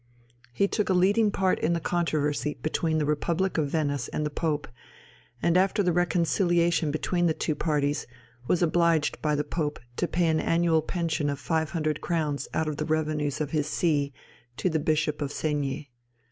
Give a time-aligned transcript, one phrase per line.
[0.51, 4.31] He took a leading part in the controversy between the Republic of Venice and the
[4.31, 4.67] Pope,
[5.43, 8.07] and after the reconciliation between the two parties
[8.47, 12.67] was obliged by the Pope to pay an annual pension of five hundred crowns out
[12.67, 14.11] of the revenues of his see
[14.57, 15.89] to the Bishop of Segni.